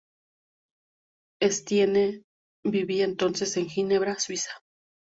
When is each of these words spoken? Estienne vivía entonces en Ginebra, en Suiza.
Estienne 1.39 2.23
vivía 2.65 3.05
entonces 3.05 3.55
en 3.57 3.69
Ginebra, 3.69 4.13
en 4.13 4.19
Suiza. 4.19 4.49